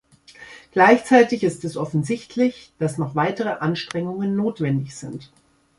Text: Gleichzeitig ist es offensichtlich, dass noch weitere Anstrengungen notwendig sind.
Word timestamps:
Gleichzeitig 0.71 1.43
ist 1.43 1.63
es 1.63 1.77
offensichtlich, 1.77 2.73
dass 2.79 2.97
noch 2.97 3.13
weitere 3.13 3.49
Anstrengungen 3.59 4.35
notwendig 4.35 4.95
sind. 4.97 5.29